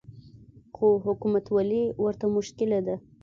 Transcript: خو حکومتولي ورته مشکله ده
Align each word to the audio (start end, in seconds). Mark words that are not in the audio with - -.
خو 0.75 0.87
حکومتولي 1.05 1.83
ورته 2.03 2.25
مشکله 2.35 2.79
ده 2.87 2.95